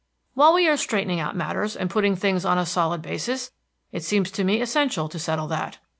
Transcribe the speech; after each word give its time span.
"While 0.33 0.55
we 0.55 0.67
are 0.67 0.77
straightening 0.77 1.19
out 1.19 1.35
matters 1.35 1.75
and 1.75 1.87
putting 1.87 2.15
things 2.15 2.43
on 2.43 2.57
a 2.57 2.65
solid 2.65 3.03
basis, 3.03 3.51
it 3.91 4.03
seems 4.03 4.31
to 4.31 4.43
me 4.43 4.59
essential 4.59 5.07
to 5.07 5.19
settle 5.19 5.45
that. 5.49 5.77